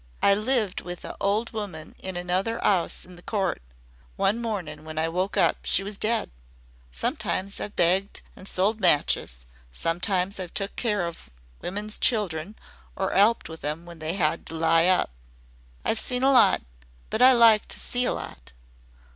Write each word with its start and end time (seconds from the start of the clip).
I 0.23 0.33
lived 0.33 0.81
with 0.81 1.05
a 1.05 1.15
old 1.21 1.51
woman 1.53 1.93
in 1.99 2.17
another 2.17 2.59
'ouse 2.65 3.05
in 3.05 3.17
the 3.17 3.21
court. 3.21 3.61
One 4.15 4.41
mornin' 4.41 4.83
when 4.83 4.97
I 4.97 5.07
woke 5.07 5.37
up 5.37 5.57
she 5.63 5.83
was 5.83 5.95
dead. 5.99 6.31
Sometimes 6.91 7.59
I've 7.59 7.75
begged 7.75 8.23
an' 8.35 8.47
sold 8.47 8.79
matches. 8.81 9.41
Sometimes 9.71 10.39
I've 10.39 10.55
took 10.55 10.75
care 10.75 11.05
of 11.05 11.29
women's 11.61 11.99
children 11.99 12.55
or 12.95 13.11
'elped 13.11 13.63
'em 13.63 13.85
when 13.85 13.99
they 13.99 14.17
'ad 14.17 14.47
to 14.47 14.55
lie 14.55 14.87
up. 14.87 15.11
I've 15.85 15.99
seen 15.99 16.23
a 16.23 16.31
lot 16.31 16.63
but 17.11 17.21
I 17.21 17.33
like 17.33 17.67
to 17.67 17.79
see 17.79 18.05
a 18.05 18.13
lot. 18.13 18.53